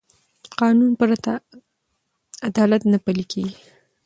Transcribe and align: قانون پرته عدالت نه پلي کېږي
قانون 0.59 0.91
پرته 0.99 1.33
عدالت 2.49 2.81
نه 2.91 2.97
پلي 3.05 3.25
کېږي 3.31 3.59